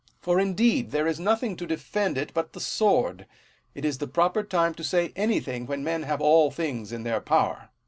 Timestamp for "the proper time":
3.99-4.73